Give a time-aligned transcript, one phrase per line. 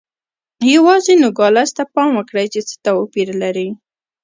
[0.73, 3.69] یوازې نوګالس ته پام وکړئ چې څه توپیر لري.